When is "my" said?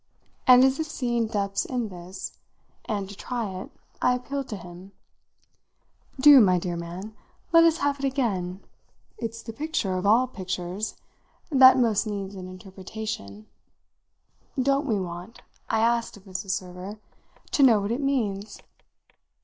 6.41-6.57